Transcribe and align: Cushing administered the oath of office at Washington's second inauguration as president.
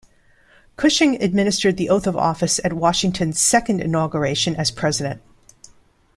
Cushing 0.77 1.21
administered 1.21 1.77
the 1.77 1.89
oath 1.91 2.07
of 2.07 2.17
office 2.17 2.59
at 2.63 2.73
Washington's 2.73 3.39
second 3.39 3.81
inauguration 3.81 4.55
as 4.55 4.71
president. 4.71 5.21